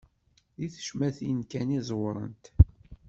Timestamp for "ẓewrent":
1.89-2.45